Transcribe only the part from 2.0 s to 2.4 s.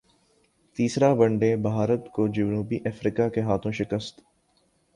کو